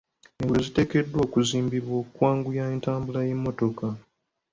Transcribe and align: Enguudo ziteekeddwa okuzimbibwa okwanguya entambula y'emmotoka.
Enguudo 0.39 0.59
ziteekeddwa 0.65 1.19
okuzimbibwa 1.25 1.93
okwanguya 2.03 2.63
entambula 2.73 3.19
y'emmotoka. 3.27 3.87